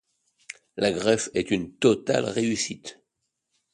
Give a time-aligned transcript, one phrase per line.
[0.77, 3.01] La greffe est une totale réussite.